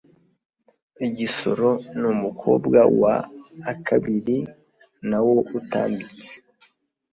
Igisoro 1.07 1.69
:Ni 1.97 2.05
umukoba 2.13 2.81
wa 3.01 3.15
akabiri 3.71 4.37
nawo 5.09 5.35
utambitse 5.57 6.33